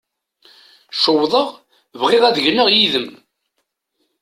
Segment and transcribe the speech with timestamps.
[1.01, 1.47] Cewḍeɣ,
[1.99, 3.09] bɣiɣ ad gneɣ yid-m.